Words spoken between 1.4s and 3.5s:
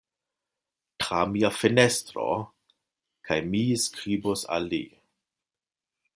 fenestro, kaj